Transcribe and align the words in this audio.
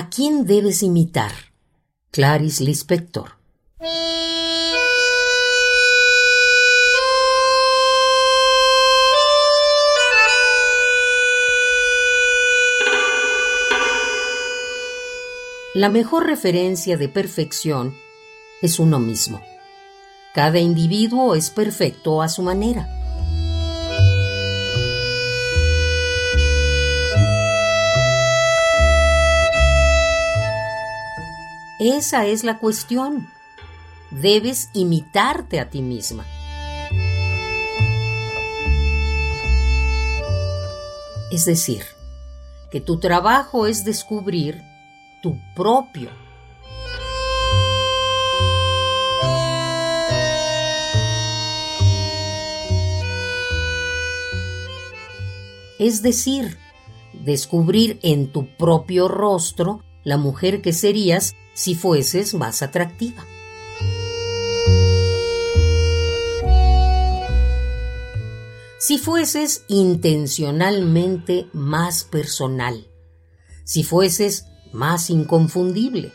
¿A 0.00 0.08
quién 0.08 0.46
debes 0.46 0.82
imitar? 0.82 1.30
Clarice 2.10 2.64
Lispector. 2.64 3.32
La 15.74 15.90
mejor 15.90 16.24
referencia 16.24 16.96
de 16.96 17.10
perfección 17.10 17.94
es 18.62 18.78
uno 18.78 19.00
mismo. 19.00 19.42
Cada 20.34 20.60
individuo 20.60 21.34
es 21.34 21.50
perfecto 21.50 22.22
a 22.22 22.30
su 22.30 22.40
manera. 22.40 22.99
Esa 31.80 32.26
es 32.26 32.44
la 32.44 32.58
cuestión. 32.58 33.30
Debes 34.10 34.68
imitarte 34.74 35.58
a 35.60 35.70
ti 35.70 35.80
misma. 35.80 36.26
Es 41.32 41.46
decir, 41.46 41.82
que 42.70 42.82
tu 42.82 43.00
trabajo 43.00 43.66
es 43.66 43.86
descubrir 43.86 44.60
tu 45.22 45.38
propio. 45.56 46.10
Es 55.78 56.02
decir, 56.02 56.58
descubrir 57.14 57.98
en 58.02 58.30
tu 58.30 58.54
propio 58.58 59.08
rostro 59.08 59.82
la 60.04 60.18
mujer 60.18 60.60
que 60.60 60.74
serías 60.74 61.34
si 61.60 61.74
fueses 61.74 62.32
más 62.32 62.62
atractiva. 62.62 63.26
Si 68.78 68.96
fueses 68.96 69.66
intencionalmente 69.68 71.48
más 71.52 72.04
personal, 72.04 72.88
si 73.64 73.84
fueses 73.84 74.46
más 74.72 75.10
inconfundible. 75.10 76.12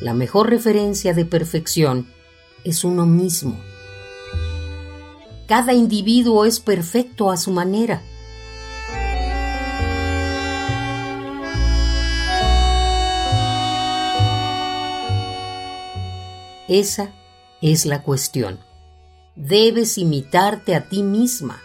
La 0.00 0.14
mejor 0.14 0.50
referencia 0.50 1.14
de 1.14 1.24
perfección 1.24 2.06
es 2.62 2.84
uno 2.84 3.06
mismo. 3.06 3.73
Cada 5.46 5.72
individuo 5.72 6.44
es 6.44 6.60
perfecto 6.60 7.30
a 7.30 7.36
su 7.36 7.50
manera. 7.50 8.02
Esa 16.68 17.10
es 17.60 17.84
la 17.84 18.02
cuestión 18.02 18.58
debes 19.36 19.98
imitarte 19.98 20.74
a 20.74 20.88
ti 20.88 21.02
misma. 21.02 21.60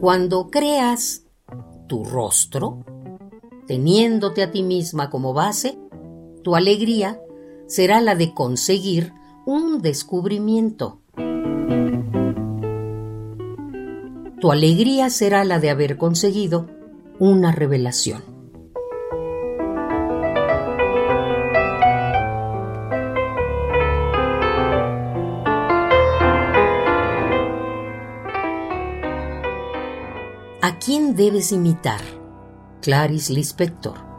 Cuando 0.00 0.50
creas 0.50 1.26
tu 1.86 2.04
rostro, 2.04 2.86
teniéndote 3.66 4.42
a 4.42 4.50
ti 4.50 4.62
misma 4.62 5.10
como 5.10 5.34
base, 5.34 5.78
tu 6.42 6.56
alegría 6.56 7.20
será 7.66 8.00
la 8.00 8.14
de 8.14 8.32
conseguir 8.32 9.12
un 9.44 9.82
descubrimiento. 9.82 11.02
Tu 14.40 14.50
alegría 14.50 15.10
será 15.10 15.44
la 15.44 15.58
de 15.58 15.68
haber 15.68 15.98
conseguido 15.98 16.66
una 17.18 17.52
revelación. 17.52 18.29
¿A 30.62 30.78
quién 30.78 31.16
debes 31.16 31.52
imitar? 31.52 32.02
Clarice 32.82 33.32
Lispector 33.32 34.09